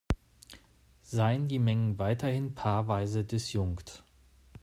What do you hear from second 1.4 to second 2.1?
die Mengen